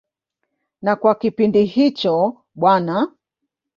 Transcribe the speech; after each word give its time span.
Na 0.83 0.93
kwa 0.99 1.13
kipindi 1.19 1.59
hicho 1.73 2.13
Bw. 2.61 2.65